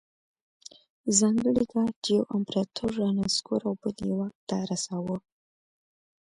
[1.17, 5.17] ځانګړي ګارډ یو امپرتور رانسکور او بل یې واک ته رساوه.